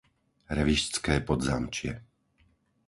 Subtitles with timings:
[0.57, 1.93] Revištské Podzámčie